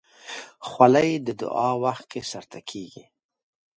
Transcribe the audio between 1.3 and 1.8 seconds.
دعا